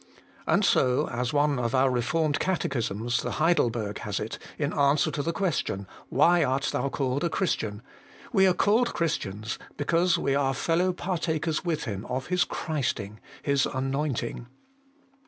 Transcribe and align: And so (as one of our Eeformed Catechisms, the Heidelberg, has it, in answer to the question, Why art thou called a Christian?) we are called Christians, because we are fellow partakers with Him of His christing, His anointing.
And 0.47 0.65
so 0.65 1.07
(as 1.09 1.31
one 1.31 1.59
of 1.59 1.75
our 1.75 1.91
Eeformed 1.91 2.39
Catechisms, 2.39 3.21
the 3.21 3.33
Heidelberg, 3.33 3.99
has 3.99 4.19
it, 4.19 4.39
in 4.57 4.73
answer 4.73 5.11
to 5.11 5.21
the 5.21 5.31
question, 5.31 5.85
Why 6.09 6.43
art 6.43 6.69
thou 6.71 6.89
called 6.89 7.23
a 7.23 7.29
Christian?) 7.29 7.83
we 8.33 8.47
are 8.47 8.55
called 8.55 8.95
Christians, 8.95 9.59
because 9.77 10.17
we 10.17 10.33
are 10.33 10.55
fellow 10.55 10.91
partakers 10.91 11.63
with 11.63 11.83
Him 11.83 12.05
of 12.07 12.29
His 12.33 12.45
christing, 12.45 13.19
His 13.43 13.67
anointing. 13.67 14.47